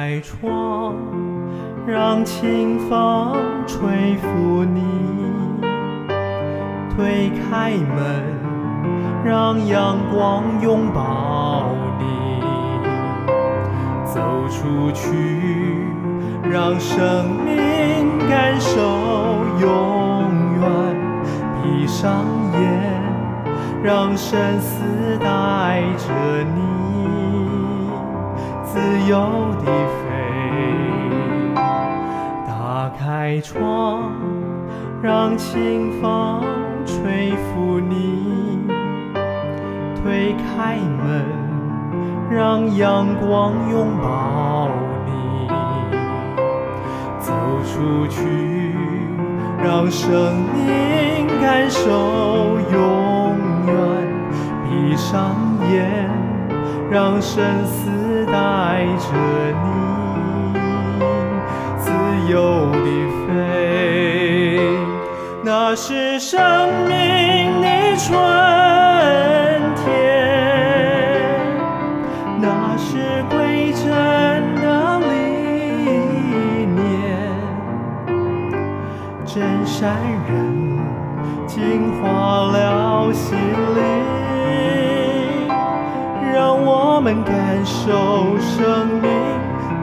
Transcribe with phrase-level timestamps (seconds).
[0.00, 0.94] 开窗，
[1.86, 3.36] 让清风
[3.66, 4.80] 吹拂你；
[6.96, 8.24] 推开门，
[9.22, 11.66] 让阳光拥抱
[11.98, 12.40] 你。
[14.06, 15.84] 走出去，
[16.50, 18.80] 让生命感受
[19.60, 19.68] 永
[20.62, 20.96] 远。
[21.62, 22.24] 闭上
[22.54, 23.02] 眼，
[23.82, 24.82] 让生死
[25.18, 26.89] 带着你
[28.72, 29.16] 自由
[29.58, 30.04] 地飞。
[32.46, 34.12] 打开窗，
[35.02, 36.44] 让清风
[36.86, 38.64] 吹拂你；
[39.96, 41.26] 推开门，
[42.30, 44.68] 让阳光拥抱
[45.04, 45.48] 你。
[47.18, 47.32] 走
[47.64, 48.72] 出去，
[49.64, 51.90] 让生命感受
[52.72, 53.74] 永远。
[54.62, 55.34] 闭上
[55.72, 56.08] 眼，
[56.88, 57.90] 让生死
[58.32, 59.06] 带着
[59.64, 59.66] 你
[61.78, 61.90] 自
[62.32, 62.34] 由
[62.72, 62.84] 地
[63.26, 63.28] 飞。
[65.42, 66.38] 那是生
[66.86, 68.08] 命的春
[69.76, 69.88] 天，
[72.40, 73.84] 那是归真
[74.56, 74.66] 的
[75.00, 75.10] 理
[76.66, 76.78] 念。
[79.24, 79.78] 真善
[80.28, 80.30] 人
[81.46, 81.56] 净
[82.00, 82.02] 化
[82.52, 83.80] 了心灵，
[87.00, 89.08] 我们感受生命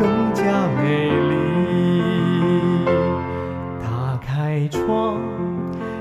[0.00, 0.42] 更加
[0.80, 2.86] 美丽。
[3.82, 5.20] 打开窗，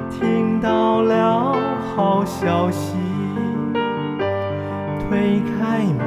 [0.10, 1.54] 听到了
[1.94, 2.96] 好消息；
[5.02, 6.00] 推开门，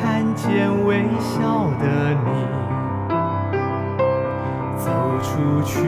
[0.00, 2.30] 看见微笑的你。
[4.78, 4.88] 走
[5.20, 5.82] 出去，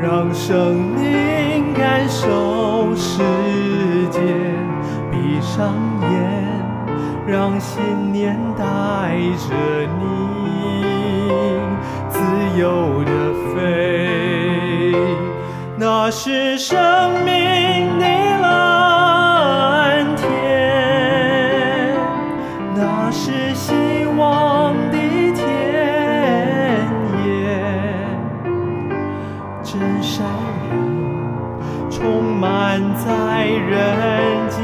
[0.00, 3.20] 让生命感受世
[4.12, 4.20] 界；
[5.10, 6.51] 闭上眼，
[7.26, 8.64] 让信念带
[9.38, 9.54] 着
[10.00, 10.84] 你
[12.10, 12.18] 自
[12.60, 13.10] 由的
[13.54, 14.94] 飞。
[15.76, 16.76] 那是生
[17.24, 18.06] 命的
[18.40, 21.96] 蓝天，
[22.74, 23.72] 那是希
[24.16, 24.98] 望的
[25.34, 25.40] 田
[27.24, 27.24] 野。
[29.62, 30.24] 真善
[30.70, 30.72] 人
[31.90, 33.70] 充满在人
[34.50, 34.60] 间，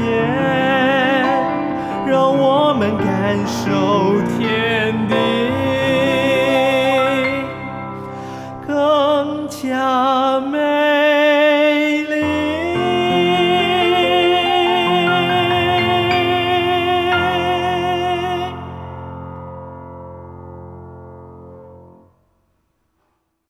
[2.09, 5.68] 让我们感受天地。